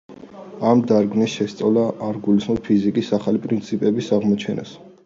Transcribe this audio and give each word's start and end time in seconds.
ამ 0.69 0.79
დარგის 0.91 1.35
შესწავლა 1.41 1.85
არ 2.09 2.19
გულისხმობს 2.29 2.65
ფიზიკის 2.71 3.13
ახალი 3.21 3.47
პრინციპების 3.49 4.13
აღმოჩენას. 4.21 4.79